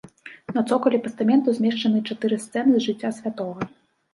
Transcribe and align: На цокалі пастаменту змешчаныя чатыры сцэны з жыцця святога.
На 0.55 0.61
цокалі 0.69 0.99
пастаменту 1.03 1.53
змешчаныя 1.57 2.07
чатыры 2.15 2.41
сцэны 2.47 2.73
з 2.79 2.85
жыцця 2.87 3.13
святога. 3.19 3.71